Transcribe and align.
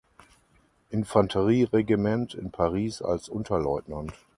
Infanterieregiment 0.89 2.33
in 2.33 2.49
Paris 2.51 3.03
als 3.03 3.29
Unterleutnant. 3.29 4.11